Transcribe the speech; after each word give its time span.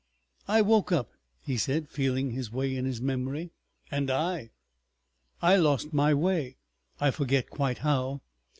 "I 0.47 0.63
woke 0.63 0.91
up," 0.91 1.11
he 1.43 1.57
said, 1.57 1.87
feeling 1.87 2.31
his 2.31 2.51
way 2.51 2.75
in 2.75 2.85
his 2.85 2.99
memory. 2.99 3.51
"And 3.91 4.09
I." 4.09 4.49
"I 5.43 5.57
lost 5.57 5.93
my 5.93 6.11
way—I 6.15 7.11
forget 7.11 7.51
quite 7.51 7.77
how. 7.77 8.21